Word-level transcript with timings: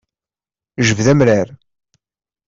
Jbed 0.87 1.07
amrar. 1.11 1.47